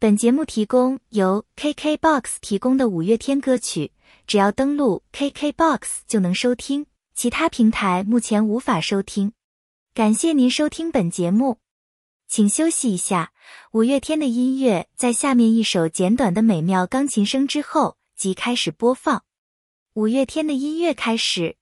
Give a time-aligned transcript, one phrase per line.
[0.00, 3.90] 本节目提供由 kk box 提供的五月天歌曲
[4.28, 6.86] 只要登录 kk box 就能收听
[7.16, 9.32] 其他平台目前无法收听。
[9.92, 11.58] 感谢您收听本节目。
[12.28, 13.32] 请休息一下
[13.72, 19.24] 五月天的音乐在下面一首简短的美妙钢琴声之后即开始播放。
[19.94, 21.56] 五月天的音乐开始。